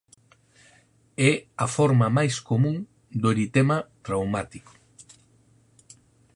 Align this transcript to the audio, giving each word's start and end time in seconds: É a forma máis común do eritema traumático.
É 1.29 1.31
a 1.65 1.67
forma 1.75 2.07
máis 2.17 2.35
común 2.49 2.77
do 3.21 3.27
eritema 3.35 3.77
traumático. 4.05 4.71